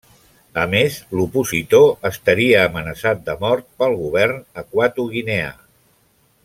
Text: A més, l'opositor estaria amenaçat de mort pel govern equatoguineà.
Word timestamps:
A 0.61 0.61
més, 0.69 0.95
l'opositor 1.17 1.85
estaria 2.11 2.63
amenaçat 2.71 3.21
de 3.29 3.37
mort 3.45 3.69
pel 3.83 3.97
govern 4.03 4.43
equatoguineà. 4.63 5.57